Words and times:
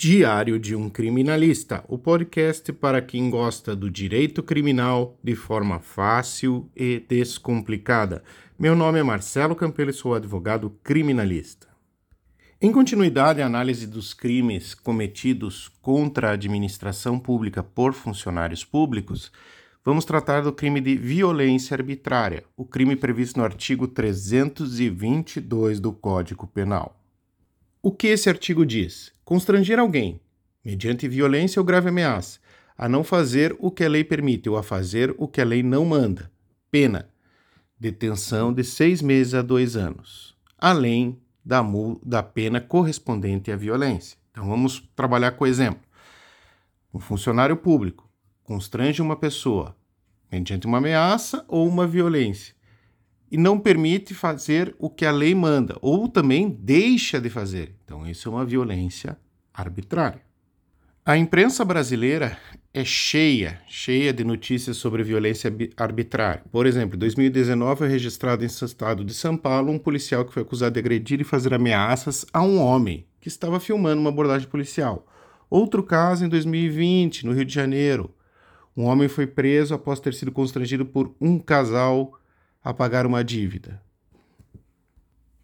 Diário 0.00 0.60
de 0.60 0.76
um 0.76 0.88
Criminalista, 0.88 1.84
o 1.88 1.98
podcast 1.98 2.72
para 2.72 3.02
quem 3.02 3.28
gosta 3.28 3.74
do 3.74 3.90
direito 3.90 4.44
criminal 4.44 5.18
de 5.24 5.34
forma 5.34 5.80
fácil 5.80 6.70
e 6.76 7.00
descomplicada. 7.00 8.22
Meu 8.56 8.76
nome 8.76 9.00
é 9.00 9.02
Marcelo 9.02 9.56
Campelo 9.56 9.90
e 9.90 9.92
sou 9.92 10.14
advogado 10.14 10.70
criminalista. 10.84 11.66
Em 12.62 12.70
continuidade 12.70 13.42
à 13.42 13.46
análise 13.46 13.88
dos 13.88 14.14
crimes 14.14 14.72
cometidos 14.72 15.66
contra 15.82 16.28
a 16.28 16.34
administração 16.34 17.18
pública 17.18 17.60
por 17.60 17.92
funcionários 17.92 18.64
públicos, 18.64 19.32
vamos 19.84 20.04
tratar 20.04 20.42
do 20.42 20.52
crime 20.52 20.80
de 20.80 20.94
violência 20.94 21.74
arbitrária, 21.74 22.44
o 22.56 22.64
crime 22.64 22.94
previsto 22.94 23.40
no 23.40 23.44
artigo 23.44 23.88
322 23.88 25.80
do 25.80 25.92
Código 25.92 26.46
Penal. 26.46 26.97
O 27.80 27.92
que 27.92 28.08
esse 28.08 28.28
artigo 28.28 28.66
diz? 28.66 29.12
Constranger 29.24 29.78
alguém, 29.78 30.20
mediante 30.64 31.06
violência 31.06 31.60
ou 31.60 31.64
grave 31.64 31.90
ameaça, 31.90 32.40
a 32.76 32.88
não 32.88 33.04
fazer 33.04 33.56
o 33.60 33.70
que 33.70 33.84
a 33.84 33.88
lei 33.88 34.02
permite 34.02 34.48
ou 34.48 34.56
a 34.56 34.64
fazer 34.64 35.14
o 35.16 35.28
que 35.28 35.40
a 35.40 35.44
lei 35.44 35.62
não 35.62 35.84
manda. 35.84 36.28
Pena: 36.72 37.08
detenção 37.78 38.52
de 38.52 38.64
seis 38.64 39.00
meses 39.00 39.32
a 39.32 39.42
dois 39.42 39.76
anos, 39.76 40.36
além 40.58 41.20
da, 41.44 41.64
da 42.04 42.20
pena 42.20 42.60
correspondente 42.60 43.52
à 43.52 43.56
violência. 43.56 44.18
Então 44.32 44.48
vamos 44.48 44.82
trabalhar 44.96 45.32
com 45.32 45.44
o 45.44 45.46
exemplo. 45.46 45.80
Um 46.92 46.98
funcionário 46.98 47.56
público 47.56 48.10
constrange 48.42 49.00
uma 49.00 49.14
pessoa 49.14 49.76
mediante 50.30 50.66
uma 50.66 50.78
ameaça 50.78 51.44
ou 51.46 51.66
uma 51.68 51.86
violência 51.86 52.57
e 53.30 53.36
não 53.36 53.58
permite 53.58 54.14
fazer 54.14 54.74
o 54.78 54.88
que 54.88 55.04
a 55.04 55.10
lei 55.10 55.34
manda, 55.34 55.76
ou 55.80 56.08
também 56.08 56.48
deixa 56.48 57.20
de 57.20 57.28
fazer. 57.28 57.74
Então, 57.84 58.06
isso 58.06 58.28
é 58.28 58.32
uma 58.32 58.44
violência 58.44 59.18
arbitrária. 59.52 60.22
A 61.04 61.16
imprensa 61.16 61.64
brasileira 61.64 62.36
é 62.72 62.84
cheia, 62.84 63.62
cheia 63.66 64.12
de 64.12 64.22
notícias 64.22 64.76
sobre 64.76 65.02
violência 65.02 65.50
arbitrária. 65.76 66.42
Por 66.52 66.66
exemplo, 66.66 66.96
em 66.96 66.98
2019 66.98 67.78
foi 67.78 67.88
registrado 67.88 68.44
em 68.44 68.46
estado 68.46 69.02
de 69.02 69.14
São 69.14 69.36
Paulo 69.36 69.72
um 69.72 69.78
policial 69.78 70.24
que 70.24 70.34
foi 70.34 70.42
acusado 70.42 70.74
de 70.74 70.80
agredir 70.80 71.20
e 71.20 71.24
fazer 71.24 71.54
ameaças 71.54 72.26
a 72.30 72.42
um 72.42 72.60
homem 72.60 73.06
que 73.20 73.28
estava 73.28 73.58
filmando 73.58 74.00
uma 74.00 74.10
abordagem 74.10 74.46
policial. 74.48 75.06
Outro 75.48 75.82
caso 75.82 76.26
em 76.26 76.28
2020, 76.28 77.24
no 77.24 77.32
Rio 77.32 77.44
de 77.44 77.54
Janeiro. 77.54 78.14
Um 78.76 78.84
homem 78.84 79.08
foi 79.08 79.26
preso 79.26 79.74
após 79.74 79.98
ter 79.98 80.12
sido 80.12 80.30
constrangido 80.30 80.84
por 80.84 81.14
um 81.18 81.38
casal 81.38 82.17
a 82.68 82.74
pagar 82.74 83.06
uma 83.06 83.24
dívida. 83.24 83.80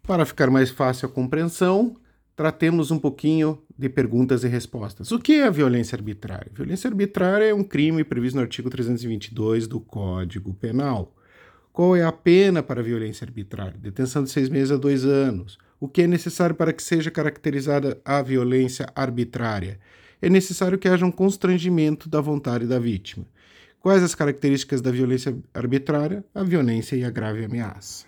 Para 0.03 0.27
ficar 0.27 0.51
mais 0.51 0.69
fácil 0.69 1.07
a 1.07 1.11
compreensão, 1.11 1.95
tratemos 2.35 2.91
um 2.91 2.99
pouquinho 2.99 3.63
de 3.75 3.89
perguntas 3.89 4.43
e 4.43 4.47
respostas. 4.47 5.11
O 5.11 5.17
que 5.17 5.39
é 5.39 5.45
a 5.45 5.49
violência 5.49 5.95
arbitrária? 5.95 6.51
Violência 6.53 6.87
arbitrária 6.87 7.45
é 7.45 7.53
um 7.53 7.63
crime 7.63 8.03
previsto 8.03 8.35
no 8.35 8.43
artigo 8.43 8.69
322 8.69 9.65
do 9.65 9.79
Código 9.79 10.53
Penal. 10.53 11.15
Qual 11.73 11.95
é 11.95 12.03
a 12.03 12.11
pena 12.11 12.61
para 12.61 12.81
a 12.81 12.83
violência 12.83 13.25
arbitrária? 13.25 13.79
Detenção 13.79 14.23
de 14.23 14.29
seis 14.29 14.47
meses 14.47 14.69
a 14.69 14.77
dois 14.77 15.03
anos. 15.03 15.57
O 15.79 15.87
que 15.87 16.03
é 16.03 16.07
necessário 16.07 16.55
para 16.55 16.71
que 16.71 16.83
seja 16.83 17.09
caracterizada 17.09 17.99
a 18.05 18.21
violência 18.21 18.87
arbitrária? 18.95 19.79
É 20.21 20.29
necessário 20.29 20.77
que 20.77 20.87
haja 20.87 21.07
um 21.07 21.11
constrangimento 21.11 22.07
da 22.07 22.21
vontade 22.21 22.67
da 22.67 22.77
vítima. 22.77 23.25
Quais 23.85 24.01
as 24.01 24.15
características 24.15 24.81
da 24.81 24.89
violência 24.89 25.37
arbitrária? 25.53 26.25
A 26.33 26.41
violência 26.41 26.95
e 26.95 27.03
a 27.03 27.09
grave 27.11 27.45
ameaça. 27.45 28.07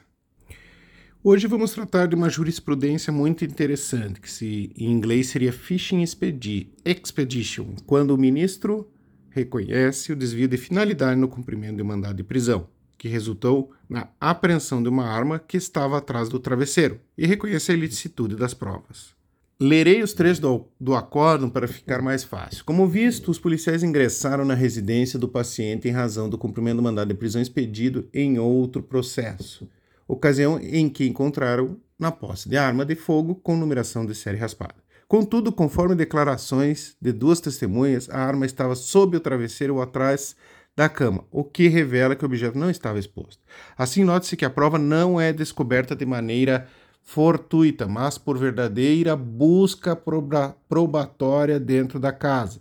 Hoje 1.23 1.45
vamos 1.45 1.72
tratar 1.72 2.08
de 2.08 2.16
uma 2.16 2.31
jurisprudência 2.31 3.14
muito 3.14 3.45
interessante, 3.45 4.20
que 4.20 4.31
se, 4.31 4.72
em 4.75 4.92
inglês 4.92 5.28
seria 5.28 5.53
Fishing 5.53 6.02
Expedition, 6.03 7.75
quando 7.86 8.09
o 8.09 8.17
ministro 8.17 8.92
reconhece 9.30 10.11
o 10.11 10.16
desvio 10.16 10.48
de 10.48 10.58
finalidade 10.58 11.20
no 11.20 11.28
cumprimento 11.28 11.78
de 11.78 11.83
mandado 11.83 12.16
de 12.16 12.23
prisão, 12.23 12.67
que 12.98 13.08
resultou 13.08 13.72
na 13.87 14.10
apreensão 14.20 14.82
de 14.82 14.89
uma 14.89 15.05
arma 15.05 15.37
que 15.37 15.58
estava 15.58 15.99
atrás 15.99 16.27
do 16.27 16.39
travesseiro, 16.39 16.99
e 17.16 17.27
reconhece 17.27 17.71
a 17.71 17.76
ilicitude 17.76 18.36
das 18.36 18.55
provas. 18.55 19.17
Lerei 19.59 20.03
os 20.03 20.13
trechos 20.13 20.37
do, 20.37 20.67
do 20.79 20.93
acórdão 20.93 21.49
para 21.49 21.67
ficar 21.67 21.99
mais 21.99 22.23
fácil. 22.23 22.63
Como 22.63 22.87
visto, 22.87 23.31
os 23.31 23.39
policiais 23.39 23.81
ingressaram 23.81 24.45
na 24.45 24.53
residência 24.53 25.17
do 25.17 25.27
paciente 25.27 25.87
em 25.87 25.91
razão 25.91 26.29
do 26.29 26.37
cumprimento 26.37 26.75
do 26.75 26.83
mandado 26.83 27.07
de 27.07 27.15
prisão 27.15 27.41
expedido 27.41 28.07
em 28.13 28.37
outro 28.37 28.83
processo, 28.83 29.67
ocasião 30.07 30.59
em 30.61 30.87
que 30.87 31.07
encontraram 31.07 31.75
na 31.97 32.11
posse 32.11 32.47
de 32.47 32.55
arma 32.55 32.85
de 32.85 32.93
fogo 32.93 33.33
com 33.33 33.57
numeração 33.57 34.05
de 34.05 34.13
série 34.13 34.37
raspada. 34.37 34.75
Contudo, 35.07 35.51
conforme 35.51 35.95
declarações 35.95 36.95
de 37.01 37.11
duas 37.11 37.39
testemunhas, 37.39 38.07
a 38.11 38.19
arma 38.19 38.45
estava 38.45 38.75
sob 38.75 39.17
o 39.17 39.19
travesseiro 39.19 39.75
ou 39.75 39.81
atrás 39.81 40.35
da 40.75 40.87
cama, 40.87 41.23
o 41.31 41.43
que 41.43 41.67
revela 41.67 42.15
que 42.15 42.23
o 42.23 42.27
objeto 42.27 42.59
não 42.59 42.69
estava 42.69 42.99
exposto. 42.99 43.41
Assim, 43.75 44.03
note-se 44.03 44.37
que 44.37 44.45
a 44.45 44.51
prova 44.51 44.77
não 44.77 45.19
é 45.19 45.33
descoberta 45.33 45.95
de 45.95 46.05
maneira 46.05 46.67
fortuita, 47.07 47.87
mas 47.87 48.17
por 48.17 48.37
verdadeira 48.37 49.15
busca 49.15 49.95
probatória 49.95 51.57
dentro 51.57 52.01
da 52.01 52.11
casa, 52.11 52.59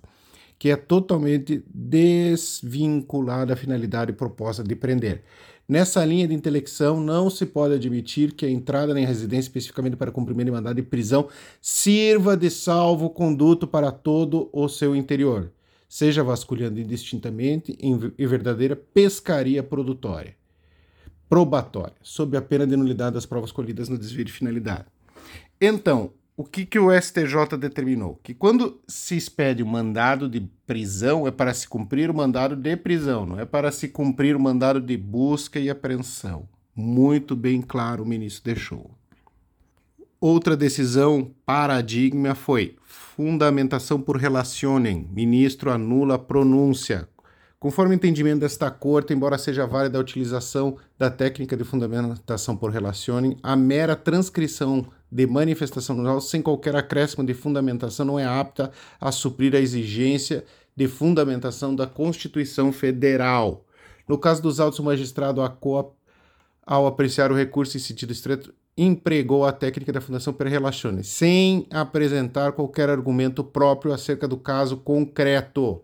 que 0.56 0.70
é 0.70 0.76
totalmente 0.76 1.64
desvinculada 1.68 3.46
da 3.46 3.56
finalidade 3.56 4.12
proposta 4.12 4.62
de 4.62 4.76
prender. 4.76 5.24
Nessa 5.68 6.04
linha 6.04 6.28
de 6.28 6.34
intelecção, 6.34 7.00
não 7.00 7.28
se 7.28 7.44
pode 7.44 7.74
admitir 7.74 8.34
que 8.34 8.46
a 8.46 8.50
entrada 8.50 8.94
na 8.94 9.00
residência, 9.00 9.48
especificamente 9.48 9.96
para 9.96 10.12
cumprimento 10.12 10.46
de 10.46 10.52
mandado 10.52 10.76
de 10.76 10.82
prisão, 10.82 11.28
sirva 11.60 12.36
de 12.36 12.48
salvo-conduto 12.48 13.66
para 13.66 13.90
todo 13.90 14.48
o 14.52 14.68
seu 14.68 14.94
interior, 14.94 15.50
seja 15.88 16.22
vasculhando 16.22 16.78
indistintamente 16.78 17.76
em 17.80 17.98
verdadeira 18.28 18.76
pescaria 18.76 19.60
produtória 19.60 20.36
probatória, 21.28 21.96
sob 22.02 22.36
a 22.36 22.42
pena 22.42 22.66
de 22.66 22.76
nulidade 22.76 23.14
das 23.14 23.26
provas 23.26 23.52
colhidas 23.52 23.88
no 23.88 23.98
desvio 23.98 24.24
de 24.24 24.32
finalidade. 24.32 24.86
Então, 25.60 26.12
o 26.36 26.44
que, 26.44 26.66
que 26.66 26.78
o 26.78 26.90
STJ 26.92 27.56
determinou? 27.58 28.20
Que 28.22 28.34
quando 28.34 28.80
se 28.86 29.16
expede 29.16 29.62
o 29.62 29.66
mandado 29.66 30.28
de 30.28 30.40
prisão, 30.66 31.26
é 31.26 31.30
para 31.30 31.54
se 31.54 31.66
cumprir 31.66 32.10
o 32.10 32.14
mandado 32.14 32.54
de 32.54 32.76
prisão, 32.76 33.24
não 33.24 33.40
é 33.40 33.46
para 33.46 33.72
se 33.72 33.88
cumprir 33.88 34.36
o 34.36 34.40
mandado 34.40 34.80
de 34.80 34.96
busca 34.96 35.58
e 35.58 35.70
apreensão. 35.70 36.46
Muito 36.74 37.34
bem 37.34 37.62
claro 37.62 38.02
o 38.02 38.06
ministro 38.06 38.44
deixou. 38.44 38.90
Outra 40.20 40.56
decisão 40.56 41.30
paradigma 41.46 42.34
foi 42.34 42.76
fundamentação 42.84 44.00
por 44.00 44.16
relacionem. 44.16 45.08
Ministro 45.10 45.70
anula 45.70 46.18
pronúncia. 46.18 47.08
Conforme 47.58 47.94
o 47.94 47.96
entendimento 47.96 48.40
desta 48.40 48.70
corte, 48.70 49.14
embora 49.14 49.38
seja 49.38 49.66
válida 49.66 49.96
a 49.96 50.00
utilização 50.00 50.76
da 50.98 51.10
técnica 51.10 51.56
de 51.56 51.64
fundamentação 51.64 52.54
por 52.54 52.70
relacionem, 52.70 53.38
a 53.42 53.56
mera 53.56 53.96
transcrição 53.96 54.86
de 55.10 55.26
manifestação 55.26 55.98
oral 55.98 56.20
sem 56.20 56.42
qualquer 56.42 56.76
acréscimo 56.76 57.24
de 57.24 57.32
fundamentação 57.32 58.04
não 58.04 58.18
é 58.18 58.26
apta 58.26 58.70
a 59.00 59.10
suprir 59.10 59.54
a 59.54 59.58
exigência 59.58 60.44
de 60.76 60.86
fundamentação 60.86 61.74
da 61.74 61.86
Constituição 61.86 62.70
Federal. 62.72 63.64
No 64.06 64.18
caso 64.18 64.42
dos 64.42 64.60
autos, 64.60 64.78
o 64.78 64.84
magistrado 64.84 65.40
ACOA, 65.40 65.92
ao 66.62 66.86
apreciar 66.86 67.32
o 67.32 67.36
recurso 67.36 67.78
em 67.78 67.80
sentido 67.80 68.12
estreito, 68.12 68.52
empregou 68.76 69.46
a 69.46 69.52
técnica 69.52 69.94
da 69.94 70.02
Fundação 70.02 70.34
per 70.34 70.48
Relazione, 70.48 71.02
sem 71.02 71.66
apresentar 71.70 72.52
qualquer 72.52 72.90
argumento 72.90 73.42
próprio 73.42 73.94
acerca 73.94 74.28
do 74.28 74.36
caso 74.36 74.76
concreto 74.76 75.80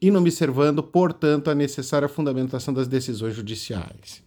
inobservando, 0.00 0.82
portanto, 0.82 1.50
a 1.50 1.54
necessária 1.54 2.08
fundamentação 2.08 2.72
das 2.72 2.86
decisões 2.86 3.34
judiciais. 3.34 4.22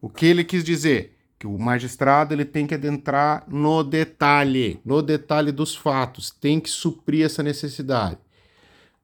O 0.00 0.08
que 0.08 0.26
ele 0.26 0.44
quis 0.44 0.64
dizer? 0.64 1.16
Que 1.38 1.46
o 1.46 1.58
magistrado 1.58 2.34
ele 2.34 2.44
tem 2.44 2.66
que 2.66 2.74
adentrar 2.74 3.44
no 3.48 3.82
detalhe, 3.82 4.80
no 4.84 5.02
detalhe 5.02 5.50
dos 5.50 5.74
fatos, 5.74 6.30
tem 6.30 6.60
que 6.60 6.70
suprir 6.70 7.24
essa 7.24 7.42
necessidade. 7.42 8.18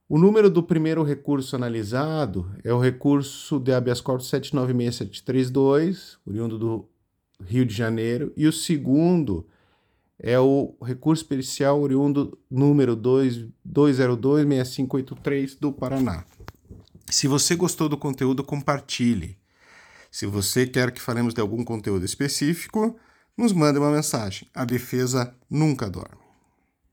O 0.08 0.18
número 0.18 0.48
do 0.48 0.62
primeiro 0.62 1.02
recurso 1.02 1.54
analisado 1.54 2.50
é 2.64 2.72
o 2.72 2.80
recurso 2.80 3.60
de 3.60 3.72
habeas 3.72 4.00
corpus 4.00 4.28
796732, 4.28 6.16
oriundo 6.26 6.58
do 6.58 6.88
Rio 7.44 7.66
de 7.66 7.74
Janeiro, 7.74 8.32
e 8.36 8.46
o 8.46 8.52
segundo 8.52 9.46
é 10.18 10.38
o 10.38 10.74
recurso 10.82 11.24
pericial 11.24 11.80
oriundo 11.80 12.38
número 12.50 12.94
2026583 12.96 15.56
do 15.60 15.72
Paraná. 15.72 16.24
Se 17.08 17.28
você 17.28 17.54
gostou 17.54 17.88
do 17.88 17.96
conteúdo, 17.96 18.44
compartilhe. 18.44 19.38
Se 20.10 20.26
você 20.26 20.66
quer 20.66 20.90
que 20.90 21.00
falemos 21.00 21.32
de 21.32 21.40
algum 21.40 21.64
conteúdo 21.64 22.04
específico, 22.04 22.98
nos 23.36 23.52
mande 23.52 23.78
uma 23.78 23.90
mensagem. 23.90 24.48
A 24.54 24.64
defesa 24.64 25.34
nunca 25.48 25.88
dorme. 25.88 26.27